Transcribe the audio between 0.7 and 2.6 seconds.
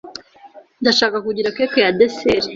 Ndashaka kugira cake ya dessert.